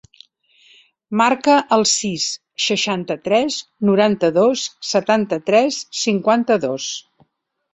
[1.19, 2.25] Marca el sis,
[2.69, 3.59] seixanta-tres,
[3.91, 6.89] noranta-dos, setanta-tres, cinquanta-dos.